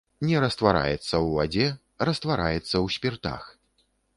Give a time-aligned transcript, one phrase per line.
[0.27, 1.67] Не раствараецца ў вадзе,
[2.09, 3.43] раствараецца ў спіртах.